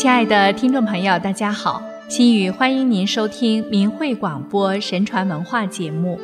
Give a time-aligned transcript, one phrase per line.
[0.00, 6.18] 亲爱的听众朋友，大家好，心雨欢迎您收听明慧广播神传文化节目。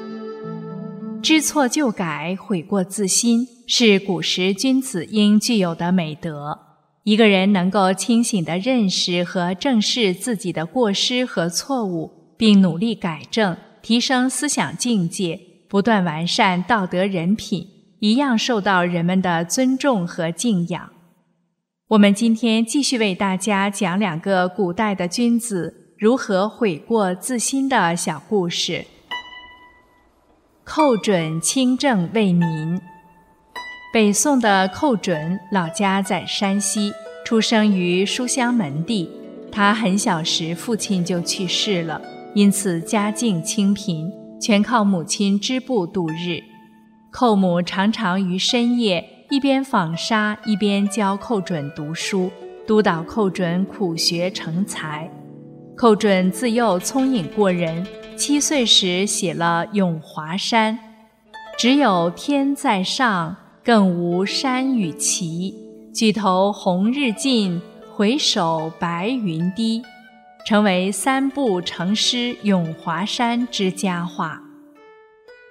[1.23, 6.59] 知错就改，悔过自新，是古时君子应具有的美德。
[7.03, 15.39] 一个人能够清醒地认识和正视自己的过失和错误，并努力改正，提升思想境界，
[15.69, 17.69] 不断完善道德人品，
[17.99, 20.89] 一样受到人们的尊重和敬仰。
[21.89, 28.85] 我们今天继续为大家讲两个古代的君子如何悔过自新的小故事。
[30.65, 32.81] 寇准清正为民。
[33.93, 36.93] 北宋的寇准老家在山西，
[37.25, 39.09] 出生于书香门第。
[39.53, 42.03] 他很小时父亲就去世了，
[42.35, 46.43] 因此家境清贫，全靠母亲织布度日。
[47.13, 49.16] 寇母常常于深夜。
[49.29, 52.31] 一边纺纱，一边教寇准读书，
[52.65, 55.11] 督导寇准苦学成才。
[55.77, 57.85] 寇准自幼聪颖过人，
[58.17, 60.75] 七岁时写了《咏华山》
[61.59, 65.53] ：“只有天在上，更无山与齐。
[65.93, 67.61] 举头红日近，
[67.93, 69.83] 回首白云低。”
[70.47, 74.41] 成为三步成诗《咏华山》之佳话。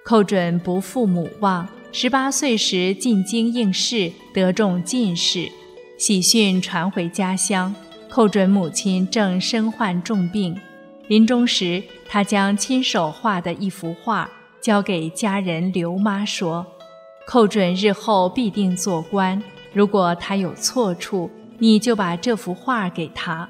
[0.06, 1.68] 寇准不负母望。
[1.98, 5.50] 十八岁时进京应试，得中进士。
[5.96, 7.74] 喜讯传回家乡，
[8.10, 10.54] 寇准母亲正身患重病。
[11.08, 14.30] 临终时，他将亲手画的一幅画
[14.60, 16.66] 交给家人刘妈，说
[17.26, 23.48] ：“寇准日后必定做官，如果他有错处，你就把这幅画给他。”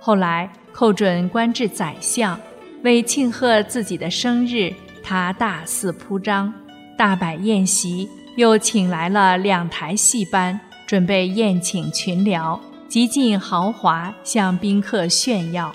[0.00, 2.36] 后来，寇准官至宰相，
[2.82, 6.52] 为庆贺自己的生日，他大肆铺张。
[7.00, 8.06] 大摆宴席，
[8.36, 15.74] 又请来了两台戏班，准备宴请群僚，极尽豪华，向宾客炫耀。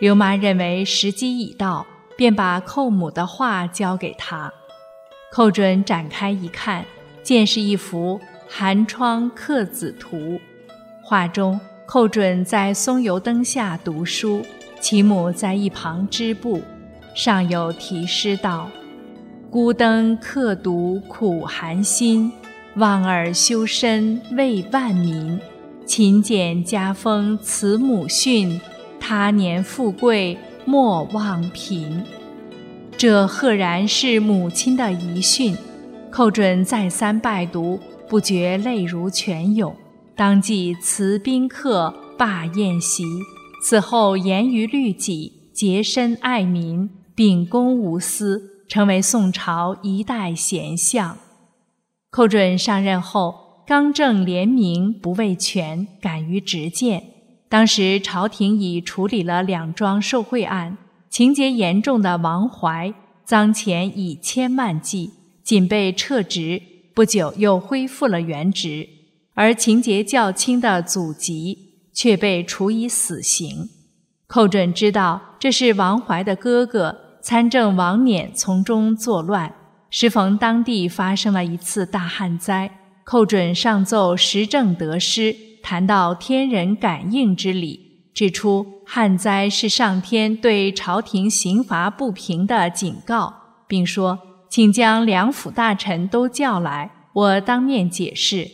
[0.00, 4.52] 刘妈认为时机已到，便把寇母的画交给他。
[5.30, 6.84] 寇准展开一看，
[7.22, 8.18] 见是一幅
[8.48, 10.16] 《寒窗客子图》，
[11.04, 14.44] 画中寇准在松油灯下读书，
[14.80, 16.60] 其母在一旁织布，
[17.14, 18.68] 上有题诗道。
[19.50, 22.30] 孤灯刻读苦寒心，
[22.76, 25.40] 望尔修身为万民。
[25.86, 28.60] 勤俭家风慈母训，
[29.00, 32.04] 他年富贵莫忘贫。
[32.98, 35.56] 这赫然是母亲的遗训。
[36.10, 39.74] 寇准再三拜读，不觉泪如泉涌，
[40.14, 43.02] 当即辞宾客，罢宴席。
[43.64, 48.57] 此后严于律己，洁身爱民，秉公无私。
[48.68, 51.16] 成为宋朝一代贤相。
[52.10, 57.02] 寇准上任后，刚正廉明，不畏权，敢于直谏。
[57.48, 60.76] 当时朝廷已处理了两桩受贿案，
[61.08, 62.92] 情节严重的王怀
[63.24, 65.12] 赃钱以千万计，
[65.42, 66.62] 仅被撤职，
[66.94, 68.86] 不久又恢复了原职；
[69.34, 73.70] 而情节较轻的祖籍却被处以死刑。
[74.26, 77.07] 寇准知道这是王怀的哥哥。
[77.28, 79.54] 参政王冕从中作乱，
[79.90, 82.70] 时逢当地发生了一次大旱灾。
[83.04, 93.34] 寇准上奏时政得失，谈到天人感应之理，指出旱灾是上天对朝廷刑罚不平的警告，
[93.66, 94.18] 并说
[94.48, 98.48] ：“请将两府大臣都叫来，我当面解释。”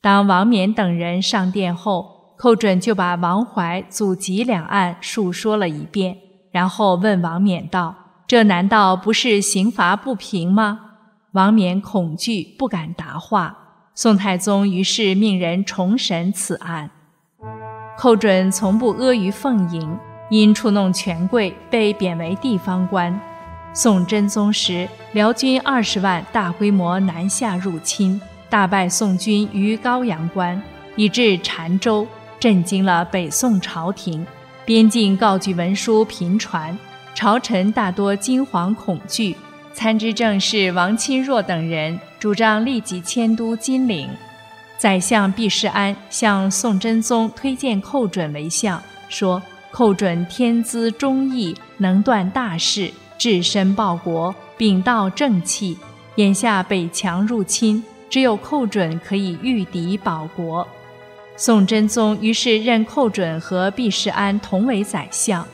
[0.00, 6.16] 当王冕等人上殿后，寇准就把王怀祖籍两案述说了一遍，
[6.52, 7.96] 然后问王冕道。
[8.26, 10.80] 这难道不是刑罚不平吗？
[11.32, 13.58] 王冕恐惧，不敢答话。
[13.94, 16.90] 宋太宗于是命人重审此案。
[17.98, 19.98] 寇准从不阿谀奉迎，
[20.30, 23.20] 因触弄权贵，被贬为地方官。
[23.72, 30.60] 宋真宗时，辽军二十万大规模南下入侵，大败宋军于高阳关，
[30.96, 32.06] 以至澶州，
[32.40, 34.26] 震惊了北宋朝廷。
[34.64, 36.76] 边境告举文书频传。
[37.14, 39.36] 朝臣大多惊惶恐惧，
[39.72, 44.10] 参知政事王钦若等人主张立即迁都金陵。
[44.76, 49.40] 宰相毕世安向宋真宗推荐寇准为相，说
[49.70, 55.78] ：“寇准天资忠义，能断大事，置身报国，秉道正气。
[56.16, 60.66] 眼下北强入侵，只有寇准可以御敌保国。”
[61.36, 65.46] 宋真宗于是任寇准和毕世安同为宰相。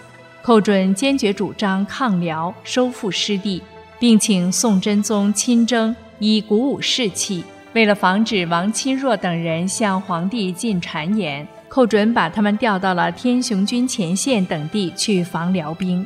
[0.42, 3.62] 寇准坚决主张抗辽，收复失地，
[3.98, 7.44] 并请宋真宗亲征，以鼓舞士气。
[7.74, 16.04] 为了防止王钦若等人向皇帝进谗言，寇准把他们调到了天雄军前线等地去防辽兵。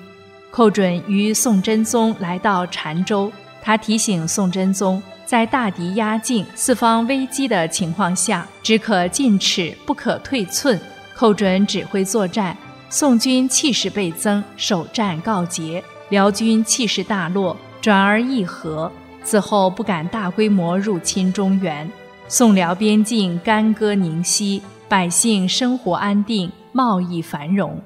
[0.51, 3.33] 寇准与宋真宗来到澶州，
[3.63, 10.79] 他提醒宋真宗，在大敌压境、四方危机的情况下，只可进尺，不可退寸。
[11.15, 12.57] 寇准指挥作战，
[12.89, 18.91] 宋军气势倍增，首战告捷，辽军气势大落，转而议和。
[19.25, 21.91] 此后不敢大规模入侵中原，
[22.29, 24.63] 宋辽边境干戈宁息。
[24.87, 27.81] 百姓生活安定，贸易繁荣。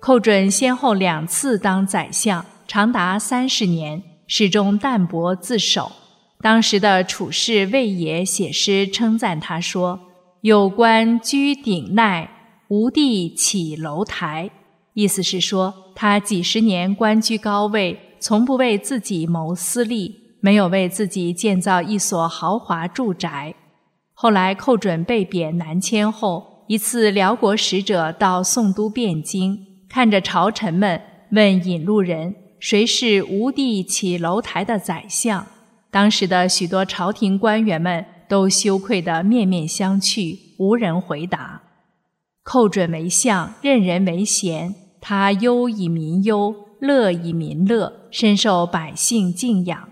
[0.00, 5.92] 寇准先后两次当宰相，长达三十年，始终淡泊自守。
[6.40, 10.00] 当时的处士魏野写诗称赞他说
[10.40, 12.26] ：“有官居鼎鼐，
[12.68, 14.50] 无地起楼台。”
[14.94, 23.54] 意思是说，他几十年官居高位，从不为自己谋私利，没有为自己建造一所豪华住宅。
[24.12, 29.58] 后来，寇准被贬南迁后，一次辽国使者到宋都汴京，
[29.88, 31.02] 看着朝臣们，
[31.32, 35.44] 问引路人：“谁是吴地起楼台的宰相？”
[35.90, 41.53] 当时的许多朝廷官员们都羞愧得面面相觑，无人回答。
[42.44, 49.88] 寇准为相，任人唯贤，他忧以民忧，乐以民乐，深受百姓敬仰。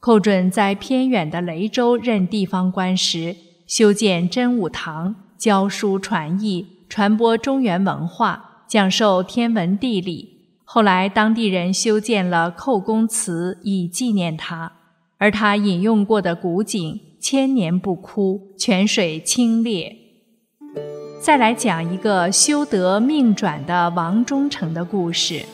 [0.00, 3.36] 寇准在偏远的雷州任地方官时，
[3.68, 10.40] 修建真武堂，教书传艺，传播中原文化，讲授天文地理。
[10.64, 14.72] 后来，当地人修建了寇公祠，以纪念他。
[15.18, 20.01] 而他引用过的古井千年不枯，泉水清冽。
[21.22, 25.46] 再来讲一个修得命转的王忠诚的故事。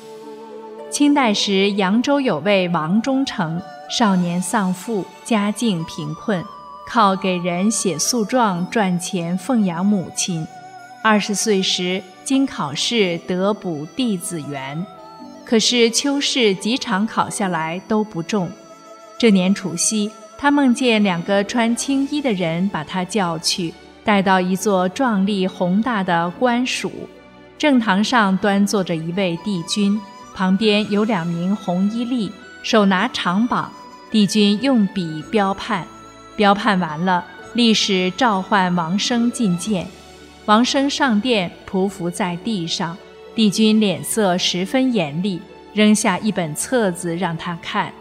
[0.90, 3.60] 清代时，扬州有位王忠诚，
[3.90, 6.42] 少年丧父，家境贫困。
[6.86, 10.46] 靠给人写诉状赚钱奉养母亲。
[11.04, 14.86] 二十岁时，经考试得补弟子员，
[15.44, 18.50] 可是秋试几场考下来都不中。
[19.18, 23.74] 这年除夕，他梦见两个穿青衣的人把他叫去，
[24.08, 26.90] 带到一座壮丽宏大的官署。
[27.58, 30.00] 正堂上端坐着一位帝君，
[30.34, 32.32] 旁边有两名红衣吏，
[32.62, 33.70] 手拿长榜。
[34.10, 35.86] 帝君用笔标判。
[36.36, 37.22] 标判完了，
[37.52, 39.86] 历史召唤王生觐见。
[40.46, 42.96] 王生上殿，匍匐在地上。
[43.34, 45.38] 帝君脸色十分严厉，
[45.74, 47.92] 扔下一本册子让他看。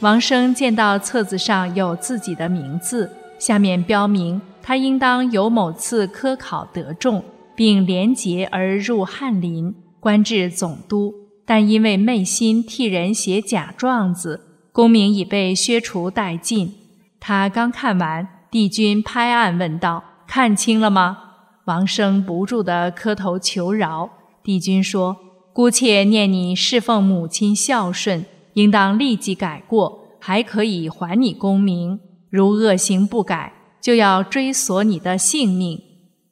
[0.00, 7.24] 王生见到册子上有自己的名字，下面标明他应当有某次科考得中，
[7.56, 11.12] 并连结而入翰林，官至总督。
[11.44, 16.72] 但因为昧心替人写假状子，功名已被削除殆尽。
[17.18, 21.18] 他刚看完，帝君拍案问道：“看清了吗？”
[21.66, 24.08] 王生不住地磕头求饶。
[24.42, 25.16] 帝君说
[25.52, 28.24] ：“姑且念你侍奉母亲孝顺，
[28.54, 31.98] 应当立即改过，还可以还你功名；
[32.30, 35.82] 如恶行不改，就要追索你的性命。”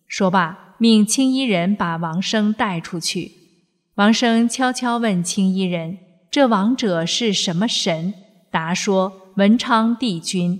[0.09, 3.33] 说罢，命青衣人把王生带出去。
[3.97, 5.99] 王生悄悄问青衣人
[6.31, 8.15] ：“这王者是什么神？”
[8.51, 10.59] 答说：“文昌帝君。”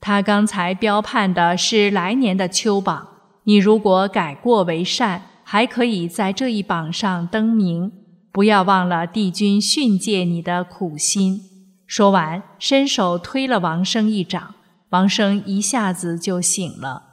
[0.00, 3.06] 他刚才标判的是来年的秋榜，
[3.44, 7.92] 你如果改过为善，还可以在这一榜上登名。
[8.32, 11.40] 不要忘了帝君训诫你的苦心。
[11.86, 14.54] 说完，伸手推了王生一掌，
[14.90, 17.04] 王生一下子就醒了。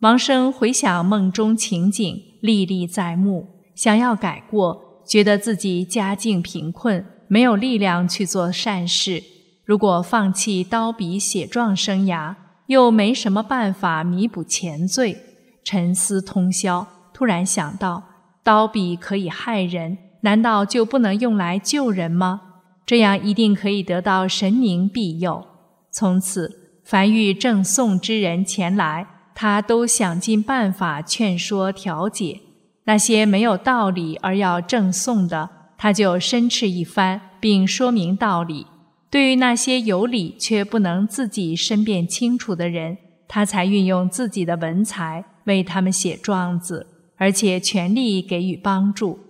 [0.00, 9.22] 王生回想梦中情景，历历在目，想要改过，觉得自己家境贫困，没有力量去做善事。
[9.66, 12.34] 如果放弃刀笔写状生涯，
[12.66, 15.16] 又没什么办法弥补前罪。
[15.62, 18.02] 沉思通宵，突然想到，
[18.42, 22.40] 刀笔可以害人，难道就不能用来救人吗？
[22.86, 25.44] 这样一定可以得到神明庇佑。
[25.92, 26.59] 从此，
[26.90, 32.40] 凡遇正送之人前来，他都想尽办法劝说调解；
[32.82, 38.66] 那些没有道理而要正送的，他就申斥一番，并说明道理。
[39.08, 49.20] 对于那些有理却不能自己申辩清楚的人，他才运用自己的文才为他们写状子，而且全力给予帮助。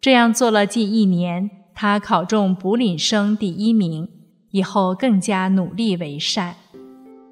[0.00, 4.08] 这样做了近一年，他考中补领生第一名。
[4.50, 6.56] 以后更加努力为善。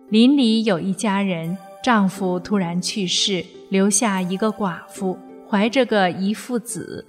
[0.09, 5.19] 邻里有一家人，丈夫突然去世，留下一个寡妇，
[5.51, 7.05] 怀着个遗腹子，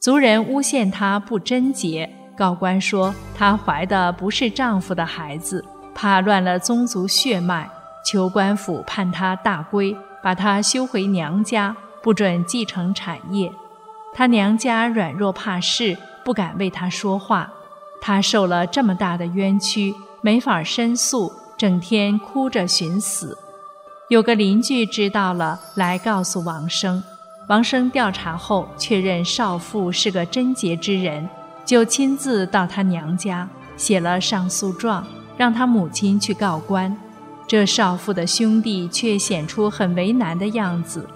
[0.00, 2.08] 族人诬陷她不贞洁。
[2.34, 5.62] 告官说，她怀的不是丈夫的孩子，
[5.94, 7.68] 怕乱了宗族血脉，
[8.02, 13.52] 求官府判她大归，把她休回娘家，不准继承产业。
[14.14, 17.52] 她娘家软弱怕事，不敢为她说话。
[18.00, 23.36] 她受了这么大的冤屈，没法申诉，整天哭着寻死。
[24.08, 27.02] 有个邻居知道了，来告诉王生。
[27.48, 31.28] 王生调查后确认少妇是个贞洁之人，
[31.64, 35.04] 就亲自到他娘家写了上诉状，
[35.36, 36.96] 让他母亲去告官。
[37.46, 41.08] 这少妇的兄弟却显出很为难的样子，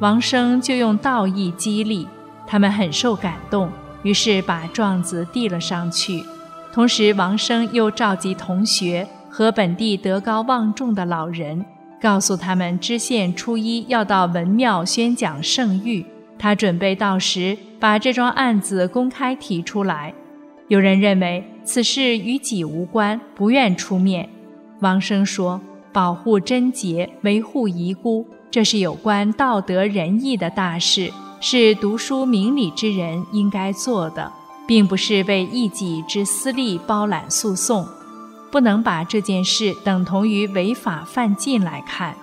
[0.00, 2.08] 王生就用道义激励，
[2.46, 3.70] 他们很受感动，
[4.02, 6.24] 于是把状子递了上去。
[6.72, 9.06] 同时，王生又召集同学
[9.36, 11.66] 和本地德高望重的老人。
[12.00, 16.04] 告诉他们，知县初一要到文庙宣讲圣谕，
[16.38, 20.14] 他准备到时把这桩案子公开提出来。
[20.68, 24.28] 有人认为此事与己无关，不愿出面。
[24.78, 25.60] 王生说
[25.92, 31.10] ：“保护贞洁，维护遗孤，这是有关道德仁义的大事，
[31.40, 34.30] 是读书明理之人应该做的，
[34.64, 37.84] 并不是为一己之私利包揽诉讼。”
[38.54, 42.16] 不能把这件事等同于违法犯禁来看，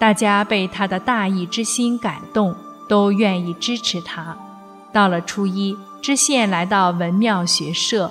[0.00, 2.56] 大家被他的大义之心感动，
[2.88, 4.36] 都愿意支持他。
[4.92, 8.10] 到了初一，知县来到文庙学社，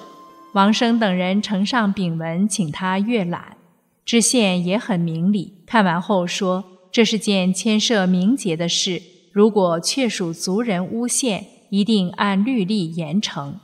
[0.54, 3.58] 王生等人呈上禀文，请他阅览。
[4.06, 6.64] 知县也很明理，看完后说
[6.94, 9.02] ：“这是件牵涉名节的事，
[9.34, 13.56] 如果确属族人诬陷，一定按律例严惩。”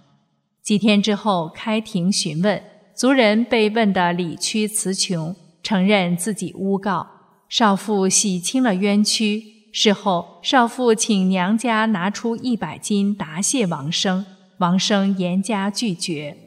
[0.61, 2.61] 几天之后，开庭询问。
[2.95, 7.05] 族人被问得理屈词穷，承认自己诬告
[7.49, 9.43] 少妇，洗清了冤屈。
[9.73, 14.25] 事后，少妇请娘家拿出一百金答谢王生，
[14.59, 16.37] 王生严加拒绝。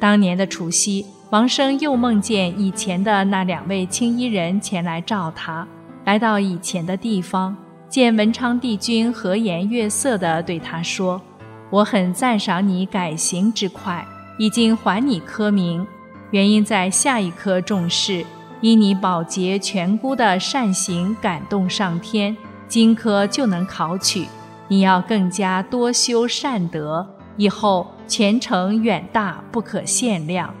[0.00, 5.68] 当年的除夕，王生又梦见以前的那两位青衣人前来召他，
[6.06, 7.54] 来到以前的地方，
[7.90, 11.20] 见文昌帝君和颜悦色地对他说
[11.68, 14.02] ：“我很赞赏你改行之快。”
[14.38, 15.86] 已经还你科名，
[16.30, 18.24] 原因在下一科重视，
[18.60, 24.26] 依你保洁全姑的善行感动上天，今科就能考取。
[24.68, 30.54] 你要更加多修善德，以后前程远大不可限量。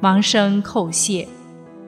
[0.00, 1.28] 王生叩谢，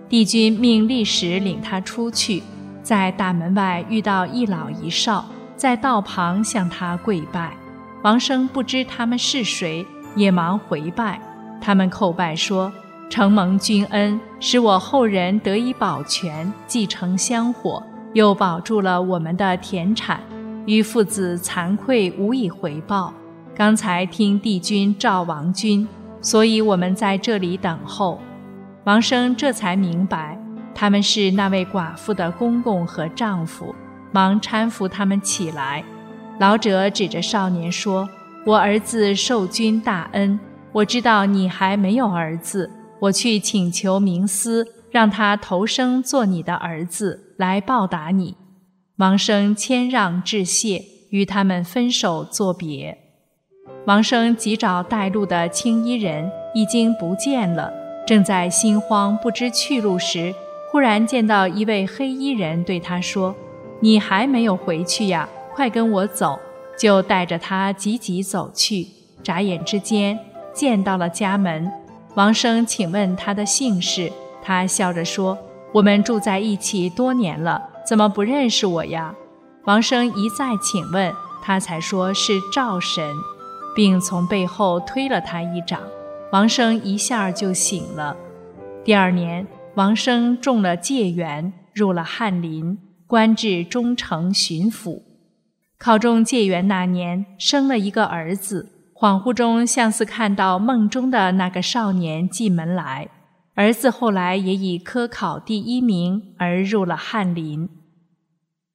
[0.08, 2.42] 帝君命立时领他出去，
[2.82, 7.54] 在大门外遇到一老一少，在道旁向他跪拜。
[8.02, 9.84] 王生不知他们是谁，
[10.14, 11.20] 也忙回拜。
[11.64, 12.70] 他们叩拜说
[13.08, 20.20] ：“承蒙君恩，使我后人得以保全，继承香火，又保住了我们的田产。
[20.66, 23.14] 于父子惭愧，无以回报。
[23.56, 25.88] 刚才听帝君召王君，
[26.20, 28.20] 所以我们在这里等候。”
[28.84, 30.38] 王生这才明白，
[30.74, 33.74] 他们是那位寡妇的公公和丈夫，
[34.12, 35.82] 忙搀扶他们起来。
[36.38, 38.06] 老者指着少年说
[38.44, 40.38] ：“我儿子受君大恩。”
[40.74, 48.36] 我知道你还没有儿子，我去请求明思，让他投生做你的儿子，来报答你。
[48.96, 52.98] 王生谦让致谢，与他们分手作别。
[53.86, 57.72] 王生急找带路的青衣人，已经不见了。
[58.04, 60.34] 正在心慌不知去路时，
[60.72, 63.32] 忽然见到一位黑衣人，对他说
[63.78, 65.28] ：“你还没有回去呀？
[65.54, 66.36] 快跟我走！”
[66.76, 68.88] 就带着他急急走去。
[69.22, 70.18] 眨眼之间。
[70.54, 71.70] 见到了家门，
[72.14, 75.36] 王生请问他的姓氏，他笑着说
[75.74, 79.12] ：“我们住在一起多年了，怎么不认识我呀？”
[79.66, 83.12] 王生一再请问，他才说是赵神，
[83.74, 85.80] 并从背后推了他一掌，
[86.30, 88.16] 王生一下就醒了。
[88.84, 95.02] 第二年，王生中了解元，入了翰林，官至中丞巡抚。
[95.78, 98.70] 考中解元那年，生了一个儿子。
[99.04, 103.10] 恍惚中，像似看到梦中的那个少年进门来。
[103.54, 107.68] 儿子后来也以科考第一名而入了翰林。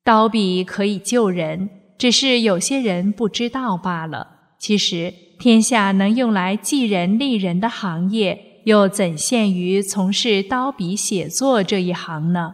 [0.03, 4.27] 刀笔可以救人，只是有些人不知道罢了。
[4.59, 12.53] 其实，天下能用来济人利人的行业，又怎限于从事刀笔写作这一行呢？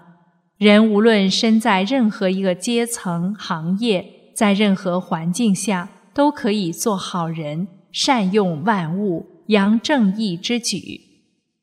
[0.57, 5.89] 人无论身在任何一个阶层、行业，在任何环境下。
[6.15, 11.01] 都可以做好人，善用万物，扬正义之举。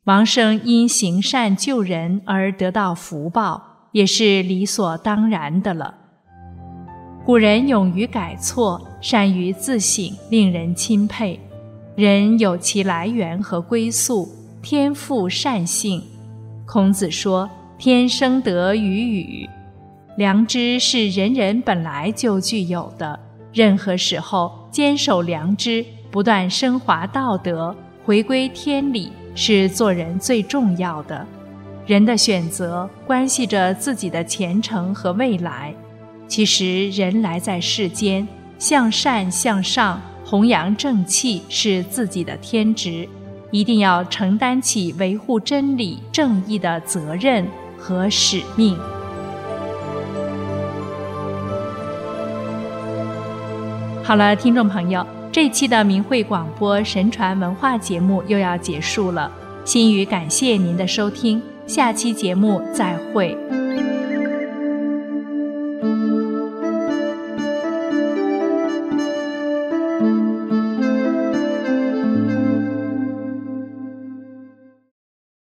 [0.04, 5.94] 王生因行善救人而得到福报，也是理所当然的了。
[7.24, 11.40] 古人勇于改错，善于自省，令人钦佩。
[11.96, 14.28] 人有其来源和归宿，
[14.60, 16.02] 天赋善性。
[16.66, 19.48] 孔子说：“天生得与与。”
[20.18, 23.18] 良知是人人本来就具有的，
[23.52, 31.26] 任何时候坚守良知，不断升华道德，回归天理，是做人最重要的。
[31.86, 35.74] 人的选择关系着自己的前程和未来。
[36.28, 38.26] 其实，人来在世间，
[38.58, 43.06] 向善向上，弘扬正气是自己的天职，
[43.50, 48.78] 一定要承担起维护真理正义的责任和使命。
[54.04, 59.30] 好了，听众朋友，这期的明慧广播神传文化节目又要结束了，
[59.64, 63.38] 心语感谢您的收听，下期节目再会。